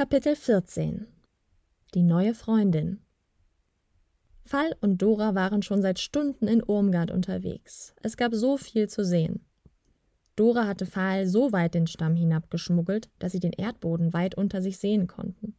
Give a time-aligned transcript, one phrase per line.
[0.00, 1.08] Kapitel 14
[1.92, 3.00] Die neue Freundin
[4.46, 7.94] Fall und Dora waren schon seit Stunden in Urmgard unterwegs.
[8.02, 9.44] Es gab so viel zu sehen.
[10.36, 14.78] Dora hatte Fall so weit den Stamm hinabgeschmuggelt, dass sie den Erdboden weit unter sich
[14.78, 15.54] sehen konnten.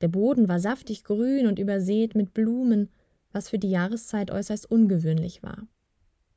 [0.00, 2.88] Der Boden war saftig grün und übersät mit Blumen,
[3.30, 5.68] was für die Jahreszeit äußerst ungewöhnlich war.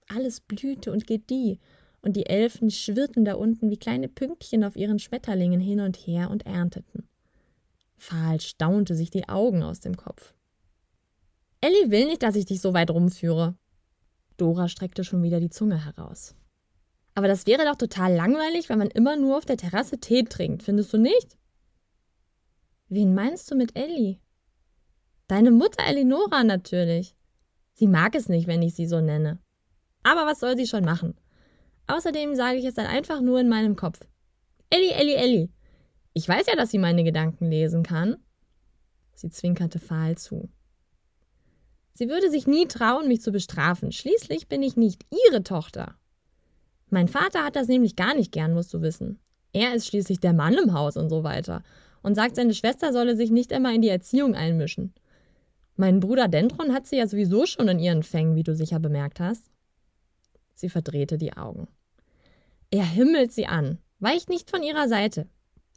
[0.09, 1.61] Alles blühte und gedieh,
[2.01, 6.29] und die Elfen schwirrten da unten wie kleine Pünktchen auf ihren Schmetterlingen hin und her
[6.29, 7.07] und ernteten.
[8.03, 10.35] Fahl staunte sich die Augen aus dem Kopf.
[11.61, 13.55] Ellie will nicht, dass ich dich so weit rumführe.
[14.35, 16.35] Dora streckte schon wieder die Zunge heraus.
[17.15, 20.63] Aber das wäre doch total langweilig, wenn man immer nur auf der Terrasse Tee trinkt,
[20.63, 21.37] findest du nicht?
[22.89, 24.19] Wen meinst du mit Ellie?
[25.27, 27.15] Deine Mutter Elinora natürlich.
[27.73, 29.39] Sie mag es nicht, wenn ich sie so nenne.
[30.03, 31.15] Aber was soll sie schon machen?
[31.87, 34.01] Außerdem sage ich es dann einfach nur in meinem Kopf.
[34.69, 35.49] Ellie, Ellie, Ellie.
[36.13, 38.17] Ich weiß ja, dass sie meine Gedanken lesen kann.
[39.15, 40.49] Sie zwinkerte fahl zu.
[41.93, 43.91] Sie würde sich nie trauen, mich zu bestrafen.
[43.91, 45.95] Schließlich bin ich nicht ihre Tochter.
[46.89, 49.19] Mein Vater hat das nämlich gar nicht gern, musst du wissen.
[49.51, 51.63] Er ist schließlich der Mann im Haus und so weiter
[52.01, 54.93] und sagt, seine Schwester solle sich nicht immer in die Erziehung einmischen.
[55.75, 59.19] Mein Bruder Dendron hat sie ja sowieso schon in ihren Fängen, wie du sicher bemerkt
[59.19, 59.49] hast.
[60.53, 61.67] Sie verdrehte die Augen.
[62.69, 65.27] Er himmelt sie an, weicht nicht von ihrer Seite.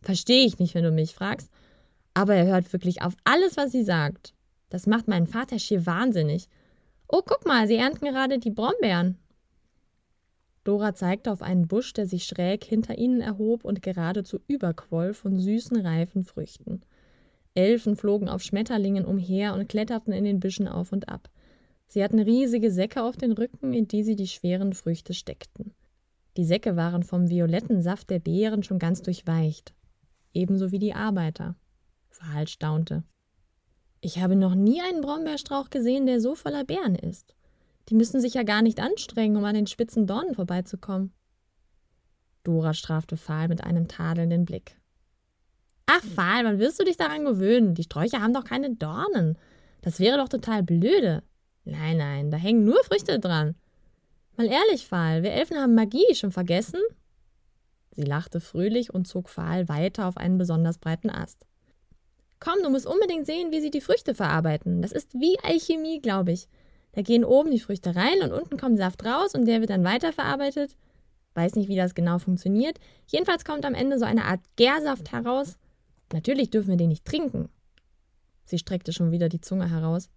[0.06, 1.50] Verstehe ich nicht, wenn du mich fragst,
[2.14, 4.34] aber er hört wirklich auf alles, was sie sagt.
[4.68, 6.48] Das macht meinen Vater schier wahnsinnig.
[7.08, 9.18] Oh, guck mal, sie ernten gerade die Brombeeren.
[10.62, 15.40] Dora zeigte auf einen Busch, der sich schräg hinter ihnen erhob und geradezu überquoll von
[15.40, 16.82] süßen, reifen Früchten.
[17.56, 21.28] Elfen flogen auf Schmetterlingen umher und kletterten in den Büschen auf und ab.
[21.88, 25.72] Sie hatten riesige Säcke auf den Rücken, in die sie die schweren Früchte steckten.
[26.36, 29.74] Die Säcke waren vom violetten Saft der Beeren schon ganz durchweicht,
[30.36, 31.56] ebenso wie die Arbeiter.
[32.10, 33.02] Verhalt staunte.
[34.00, 37.34] Ich habe noch nie einen Brombeerstrauch gesehen, der so voller Beeren ist.
[37.88, 41.12] Die müssen sich ja gar nicht anstrengen, um an den spitzen Dornen vorbeizukommen.
[42.44, 44.76] Dora strafte Pfahl mit einem tadelnden Blick.
[45.86, 47.74] Ach, Pfahl, wann wirst du dich daran gewöhnen?
[47.74, 49.38] Die Sträucher haben doch keine Dornen.
[49.82, 51.22] Das wäre doch total blöde.
[51.64, 53.54] Nein, nein, da hängen nur Früchte dran.
[54.36, 56.80] Mal ehrlich, Pfahl, wir Elfen haben Magie schon vergessen?
[57.96, 61.46] Sie lachte fröhlich und zog Pfahl weiter auf einen besonders breiten Ast.
[62.40, 64.82] Komm, du musst unbedingt sehen, wie sie die Früchte verarbeiten.
[64.82, 66.48] Das ist wie Alchemie, glaube ich.
[66.92, 69.84] Da gehen oben die Früchte rein und unten kommt Saft raus und der wird dann
[69.84, 70.76] weiterverarbeitet.
[71.34, 72.78] Weiß nicht, wie das genau funktioniert.
[73.06, 75.56] Jedenfalls kommt am Ende so eine Art Gärsaft heraus.
[76.12, 77.48] Natürlich dürfen wir den nicht trinken.
[78.44, 80.10] Sie streckte schon wieder die Zunge heraus.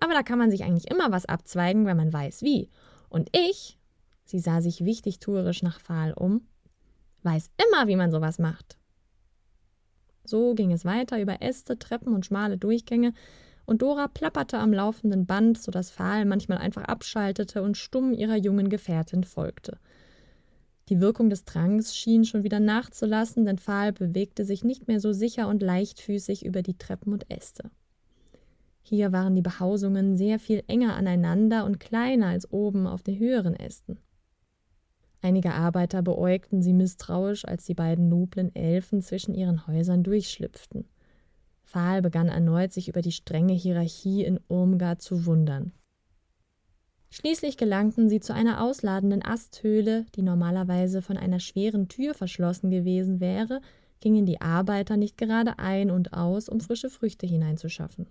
[0.00, 2.70] Aber da kann man sich eigentlich immer was abzweigen, wenn man weiß wie.
[3.08, 3.78] Und ich,
[4.24, 6.46] sie sah sich wichtig tuerisch nach Pfahl um,
[7.26, 8.78] weiß immer, wie man sowas macht.
[10.24, 13.12] So ging es weiter über Äste, Treppen und schmale Durchgänge,
[13.66, 18.36] und Dora plapperte am laufenden Band, so dass Pfahl manchmal einfach abschaltete und stumm ihrer
[18.36, 19.78] jungen Gefährtin folgte.
[20.88, 25.12] Die Wirkung des Tranks schien schon wieder nachzulassen, denn Pfahl bewegte sich nicht mehr so
[25.12, 27.70] sicher und leichtfüßig über die Treppen und Äste.
[28.82, 33.56] Hier waren die Behausungen sehr viel enger aneinander und kleiner als oben auf den höheren
[33.56, 33.98] Ästen.
[35.26, 40.84] Einige Arbeiter beäugten sie misstrauisch, als die beiden noblen Elfen zwischen ihren Häusern durchschlüpften.
[41.64, 45.72] Pfahl begann erneut, sich über die strenge Hierarchie in Urmgard zu wundern.
[47.10, 53.18] Schließlich gelangten sie zu einer ausladenden Asthöhle, die normalerweise von einer schweren Tür verschlossen gewesen
[53.18, 53.60] wäre,
[53.98, 58.06] gingen die Arbeiter nicht gerade ein und aus, um frische Früchte hineinzuschaffen.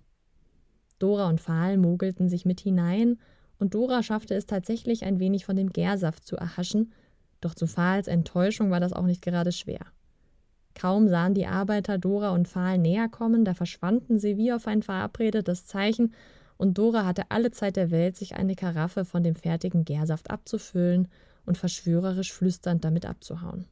[0.99, 3.19] Dora und Pfahl mogelten sich mit hinein,
[3.57, 6.91] und Dora schaffte es tatsächlich ein wenig von dem Gärsaft zu erhaschen,
[7.45, 9.85] doch zu Phals Enttäuschung war das auch nicht gerade schwer.
[10.73, 14.83] Kaum sahen die Arbeiter Dora und Pfahl näher kommen, da verschwanden sie wie auf ein
[14.83, 16.13] verabredetes Zeichen,
[16.57, 21.07] und Dora hatte alle Zeit der Welt, sich eine Karaffe von dem fertigen Gärsaft abzufüllen
[21.45, 23.65] und verschwörerisch flüsternd damit abzuhauen.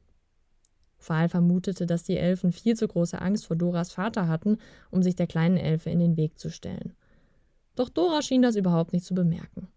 [0.98, 4.58] Pfahl vermutete, dass die Elfen viel zu große Angst vor Doras Vater hatten,
[4.90, 6.94] um sich der kleinen Elfe in den Weg zu stellen.
[7.76, 9.68] Doch Dora schien das überhaupt nicht zu bemerken.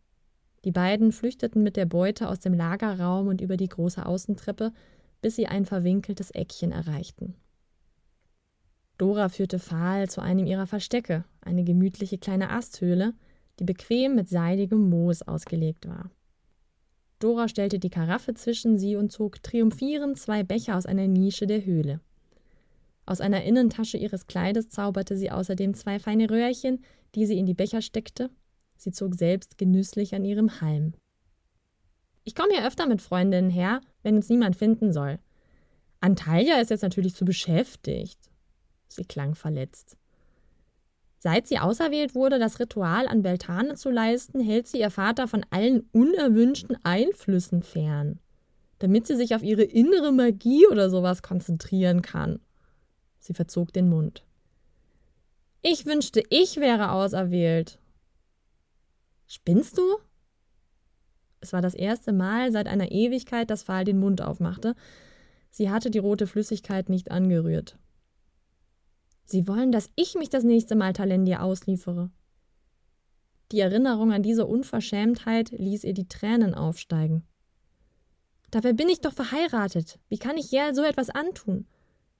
[0.67, 4.73] Die beiden flüchteten mit der Beute aus dem Lagerraum und über die große Außentreppe,
[5.23, 7.37] bis sie ein verwinkeltes Eckchen erreichten.
[8.99, 13.15] Dora führte Pfahl zu einem ihrer Verstecke, eine gemütliche kleine Asthöhle,
[13.61, 16.11] die bequem mit seidigem Moos ausgelegt war.
[17.21, 21.65] Dora stellte die Karaffe zwischen sie und zog triumphierend zwei Becher aus einer Nische der
[21.65, 22.01] Höhle.
[23.07, 26.83] Aus einer Innentasche ihres Kleides zauberte sie außerdem zwei feine Röhrchen,
[27.15, 28.31] die sie in die Becher steckte.
[28.77, 30.95] Sie zog selbst genüsslich an ihrem Halm.
[32.25, 35.19] Ich komme hier öfter mit Freundinnen her, wenn uns niemand finden soll.
[36.01, 38.19] Antalya ist jetzt natürlich zu beschäftigt.
[38.89, 39.97] Sie klang verletzt.
[41.19, 45.45] Seit sie auserwählt wurde, das Ritual an Beltane zu leisten, hält sie ihr Vater von
[45.51, 48.21] allen unerwünschten Einflüssen fern,
[48.79, 52.41] damit sie sich auf ihre innere Magie oder sowas konzentrieren kann.
[53.19, 54.25] Sie verzog den Mund.
[55.63, 57.81] Ich wünschte, ich wäre auserwählt.
[59.27, 59.83] Spinnst du?
[61.41, 64.75] Es war das erste Mal seit einer Ewigkeit, dass Pfahl den Mund aufmachte.
[65.51, 67.79] Sie hatte die rote Flüssigkeit nicht angerührt.
[69.25, 72.11] Sie wollen, dass ich mich das nächste Mal Talendir ausliefere.
[73.53, 77.25] Die Erinnerung an diese Unverschämtheit ließ ihr die Tränen aufsteigen.
[78.51, 79.99] Dabei bin ich doch verheiratet.
[80.09, 81.67] Wie kann ich Jerl so etwas antun?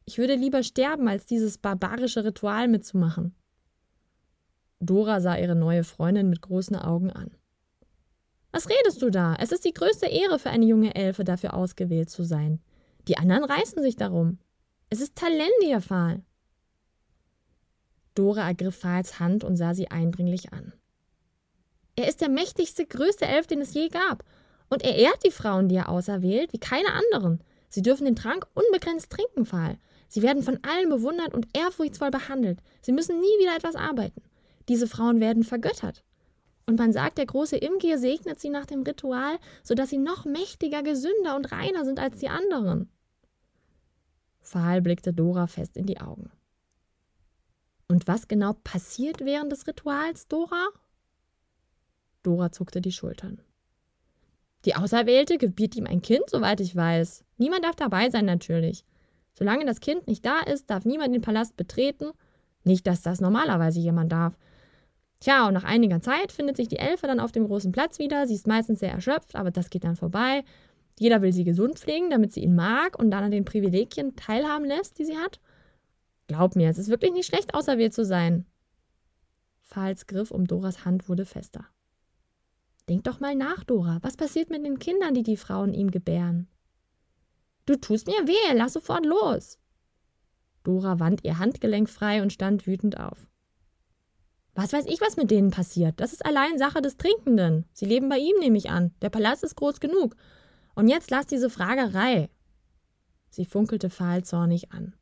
[0.05, 3.35] Ich würde lieber sterben, als dieses barbarische Ritual mitzumachen.
[4.81, 7.31] Dora sah ihre neue Freundin mit großen Augen an.
[8.53, 9.37] Was redest du da?
[9.39, 12.61] Es ist die größte Ehre für eine junge Elfe, dafür ausgewählt zu sein.
[13.09, 14.39] Die anderen reißen sich darum.
[14.89, 16.23] Es ist Talendir, Pfahl.
[18.15, 20.73] Dora ergriff Fahls Hand und sah sie eindringlich an.
[21.97, 24.25] Er ist der mächtigste, größte Elf, den es je gab.
[24.69, 27.43] Und er ehrt die Frauen, die er auserwählt, wie keine anderen.
[27.69, 29.79] Sie dürfen den Trank unbegrenzt trinken, Pfahl.
[30.09, 32.61] Sie werden von allen bewundert und ehrfurchtsvoll behandelt.
[32.81, 34.23] Sie müssen nie wieder etwas arbeiten.
[34.69, 36.03] Diese Frauen werden vergöttert.
[36.67, 40.83] Und man sagt, der große Imgir segnet sie nach dem Ritual, sodass sie noch mächtiger,
[40.83, 42.91] gesünder und reiner sind als die anderen.
[44.41, 46.31] Pfahl blickte Dora fest in die Augen.
[47.89, 50.69] Und was genau passiert während des Rituals, Dora?
[52.25, 53.41] Dora zuckte die Schultern.
[54.65, 57.25] Die Auserwählte gebiert ihm ein Kind, soweit ich weiß.
[57.39, 58.85] Niemand darf dabei sein, natürlich.
[59.35, 62.11] Solange das Kind nicht da ist, darf niemand den Palast betreten.
[62.65, 64.37] Nicht, dass das normalerweise jemand darf.
[65.21, 68.27] Tja, und nach einiger Zeit findet sich die Elfe dann auf dem großen Platz wieder.
[68.27, 70.45] Sie ist meistens sehr erschöpft, aber das geht dann vorbei.
[70.99, 74.67] Jeder will sie gesund pflegen, damit sie ihn mag und dann an den Privilegien teilhaben
[74.67, 75.41] lässt, die sie hat.
[76.27, 78.47] Glaub mir, es ist wirklich nicht schlecht, auserwählt zu sein.
[79.61, 81.67] Fahls Griff um Doras Hand wurde fester.
[82.89, 83.99] Denk doch mal nach, Dora.
[84.03, 86.49] Was passiert mit den Kindern, die die Frauen ihm gebären?
[87.67, 89.59] Du tust mir weh, lass sofort los.
[90.63, 93.29] Dora wand ihr Handgelenk frei und stand wütend auf.
[94.57, 96.01] Was weiß ich, was mit denen passiert?
[96.01, 97.67] Das ist allein Sache des Trinkenden.
[97.75, 98.91] Sie leben bei ihm, nehme ich an.
[99.03, 100.17] Der Palast ist groß genug.
[100.75, 102.31] Und jetzt lass diese Fragerei.
[103.29, 104.95] Sie funkelte fahl zornig an.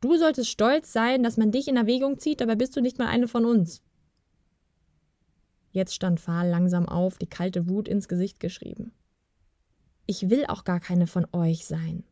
[0.00, 3.08] Du solltest stolz sein, dass man dich in Erwägung zieht, dabei bist du nicht mal
[3.08, 3.82] eine von uns.
[5.70, 8.92] Jetzt stand Fahl langsam auf, die kalte Wut ins Gesicht geschrieben.
[10.06, 12.02] Ich will auch gar keine von euch sein.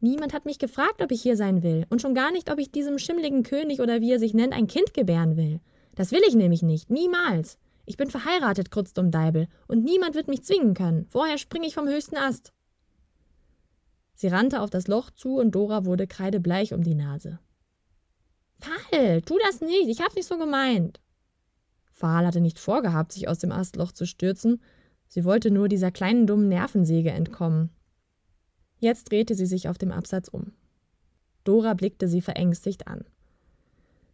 [0.00, 2.72] Niemand hat mich gefragt, ob ich hier sein will, und schon gar nicht, ob ich
[2.72, 5.60] diesem schimmligen König oder wie er sich nennt, ein Kind gebären will.
[5.94, 7.58] Das will ich nämlich nicht, niemals.
[7.84, 11.06] Ich bin verheiratet, Krutzdumm Deibel, und niemand wird mich zwingen können.
[11.06, 12.52] Vorher springe ich vom höchsten Ast.
[14.14, 17.40] Sie rannte auf das Loch zu und Dora wurde kreidebleich um die Nase.
[18.60, 21.00] Pfahl, tu das nicht, ich hab's nicht so gemeint.
[21.92, 24.62] Pfahl hatte nicht vorgehabt, sich aus dem Astloch zu stürzen,
[25.08, 27.70] sie wollte nur dieser kleinen dummen Nervensäge entkommen.
[28.78, 30.52] Jetzt drehte sie sich auf dem Absatz um.
[31.44, 33.04] Dora blickte sie verängstigt an.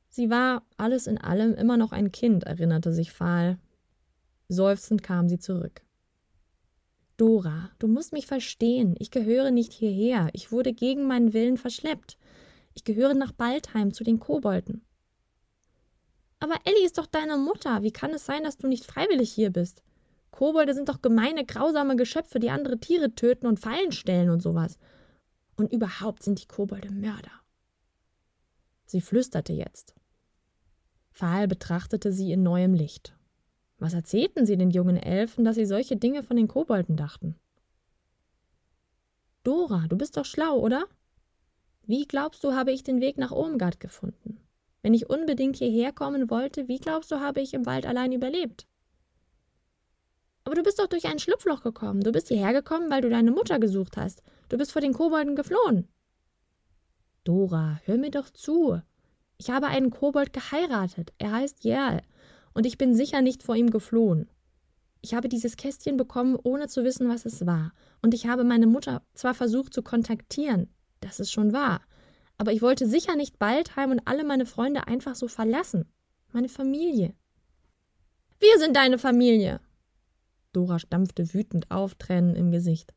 [0.09, 3.59] Sie war alles in allem immer noch ein Kind, erinnerte sich Pfahl.
[4.49, 5.83] Seufzend kam sie zurück.
[7.19, 8.95] Dora, du musst mich verstehen.
[8.99, 10.31] Ich gehöre nicht hierher.
[10.33, 12.17] Ich wurde gegen meinen Willen verschleppt.
[12.75, 14.83] Ich gehöre nach Baldheim zu den Kobolden.
[16.41, 17.83] Aber Ellie ist doch deine Mutter.
[17.83, 19.83] Wie kann es sein, dass du nicht freiwillig hier bist?
[20.31, 24.79] Kobolde sind doch gemeine, grausame Geschöpfe, die andere Tiere töten und Fallen stellen und sowas.
[25.57, 27.33] Und überhaupt sind die Kobolde Mörder.
[28.87, 29.98] Sie flüsterte jetzt.
[31.19, 33.17] Pfahl betrachtete sie in neuem Licht.
[33.79, 37.35] Was erzählten sie den jungen Elfen, dass sie solche Dinge von den Kobolden dachten?
[39.43, 40.87] Dora, du bist doch schlau, oder?
[41.83, 44.39] Wie glaubst du, habe ich den Weg nach Irmgard gefunden?
[44.83, 48.69] Wenn ich unbedingt hierher kommen wollte, wie glaubst du, habe ich im Wald allein überlebt?
[50.45, 52.03] Aber du bist doch durch ein Schlupfloch gekommen.
[52.03, 54.23] Du bist hierher gekommen, weil du deine Mutter gesucht hast.
[54.51, 55.89] Du bist vor den Kobolden geflohen.
[57.25, 58.81] Dora, hör mir doch zu.
[59.39, 61.13] Ich habe einen Kobold geheiratet.
[61.19, 62.03] Er heißt Jerl
[62.55, 64.29] und ich bin sicher nicht vor ihm geflohen.
[65.01, 68.67] Ich habe dieses Kästchen bekommen, ohne zu wissen, was es war, und ich habe meine
[68.67, 70.69] Mutter zwar versucht zu kontaktieren,
[71.01, 71.83] das ist schon wahr,
[72.37, 75.87] aber ich wollte sicher nicht Baldheim und alle meine Freunde einfach so verlassen.
[76.33, 77.15] Meine Familie.
[78.41, 79.61] Wir sind deine Familie.
[80.53, 82.93] Dora stampfte wütend auf, Tränen im Gesicht.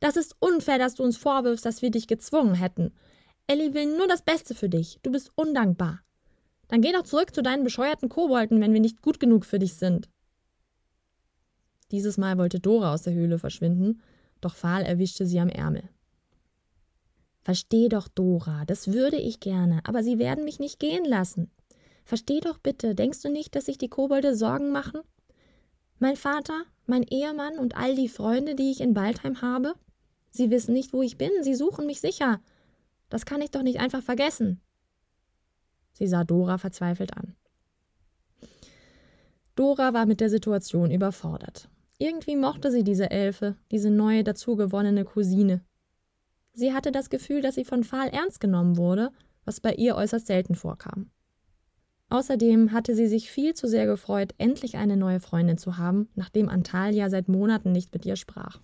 [0.00, 2.92] Das ist unfair, dass du uns vorwirfst, dass wir dich gezwungen hätten.
[3.46, 4.98] Ellie will nur das Beste für dich.
[5.02, 6.00] Du bist undankbar.
[6.68, 9.74] Dann geh doch zurück zu deinen bescheuerten Kobolden, wenn wir nicht gut genug für dich
[9.74, 10.08] sind.
[11.92, 14.02] Dieses Mal wollte Dora aus der Höhle verschwinden,
[14.40, 15.88] doch Pfahl erwischte sie am Ärmel.
[17.40, 21.52] Versteh doch, Dora, das würde ich gerne, aber sie werden mich nicht gehen lassen.
[22.04, 25.02] Versteh doch bitte, denkst du nicht, dass sich die Kobolde Sorgen machen?
[26.00, 29.74] Mein Vater, mein Ehemann und all die Freunde, die ich in Waldheim habe?
[30.32, 32.40] Sie wissen nicht, wo ich bin, sie suchen mich sicher.
[33.08, 34.60] Das kann ich doch nicht einfach vergessen.
[35.92, 37.34] Sie sah Dora verzweifelt an.
[39.54, 41.70] Dora war mit der Situation überfordert.
[41.98, 45.62] Irgendwie mochte sie diese Elfe, diese neue dazugewonnene Cousine.
[46.52, 49.10] Sie hatte das Gefühl, dass sie von Pfahl ernst genommen wurde,
[49.44, 51.10] was bei ihr äußerst selten vorkam.
[52.08, 56.48] Außerdem hatte sie sich viel zu sehr gefreut, endlich eine neue Freundin zu haben, nachdem
[56.48, 58.60] Antalya seit Monaten nicht mit ihr sprach.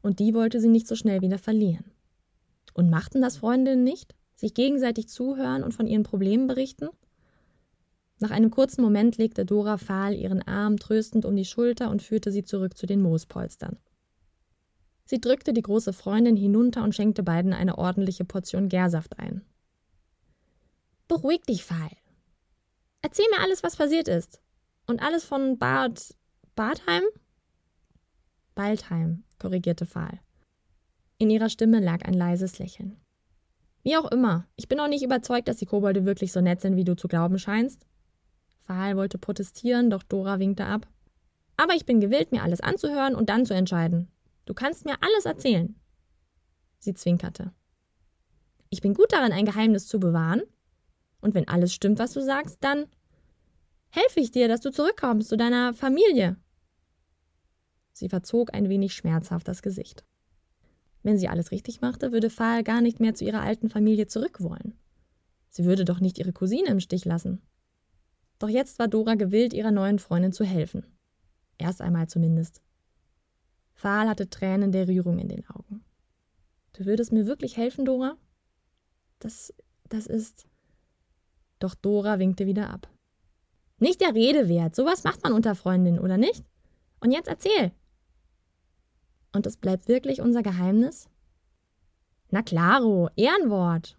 [0.00, 1.92] Und die wollte sie nicht so schnell wieder verlieren.
[2.78, 4.14] Und machten das Freundinnen nicht?
[4.36, 6.88] Sich gegenseitig zuhören und von ihren Problemen berichten?
[8.20, 12.30] Nach einem kurzen Moment legte Dora Fahl ihren Arm tröstend um die Schulter und führte
[12.30, 13.78] sie zurück zu den Moospolstern.
[15.06, 19.44] Sie drückte die große Freundin hinunter und schenkte beiden eine ordentliche Portion Gärsaft ein.
[21.08, 21.90] Beruhig dich, Fahl.
[23.02, 24.40] Erzähl mir alles, was passiert ist.
[24.86, 26.14] Und alles von Bad.
[26.54, 27.02] Badheim?
[28.54, 30.20] Baldheim, korrigierte Fahl.
[31.18, 32.96] In ihrer Stimme lag ein leises Lächeln.
[33.82, 36.76] Wie auch immer, ich bin auch nicht überzeugt, dass die Kobolde wirklich so nett sind,
[36.76, 37.86] wie du zu glauben scheinst.
[38.60, 40.86] Fahl wollte protestieren, doch Dora winkte ab.
[41.56, 44.08] Aber ich bin gewillt, mir alles anzuhören und dann zu entscheiden.
[44.44, 45.74] Du kannst mir alles erzählen.
[46.78, 47.52] Sie zwinkerte.
[48.70, 50.42] Ich bin gut darin, ein Geheimnis zu bewahren.
[51.20, 52.86] Und wenn alles stimmt, was du sagst, dann
[53.88, 56.36] helfe ich dir, dass du zurückkommst zu deiner Familie.
[57.92, 60.04] Sie verzog ein wenig schmerzhaft das Gesicht.
[61.02, 64.42] Wenn sie alles richtig machte, würde Fahl gar nicht mehr zu ihrer alten Familie zurück
[64.42, 64.74] wollen.
[65.48, 67.40] Sie würde doch nicht ihre Cousine im Stich lassen.
[68.38, 70.84] Doch jetzt war Dora gewillt, ihrer neuen Freundin zu helfen.
[71.56, 72.62] Erst einmal zumindest.
[73.74, 75.84] Fahl hatte Tränen der Rührung in den Augen.
[76.72, 78.16] Du würdest mir wirklich helfen, Dora?
[79.18, 79.52] Das,
[79.88, 80.46] das ist.
[81.58, 82.88] Doch Dora winkte wieder ab.
[83.80, 84.74] Nicht der Rede wert.
[84.74, 86.44] Sowas macht man unter Freundinnen, oder nicht?
[87.00, 87.72] Und jetzt erzähl.
[89.38, 91.08] Und es bleibt wirklich unser Geheimnis?
[92.30, 93.96] Na klaro, Ehrenwort.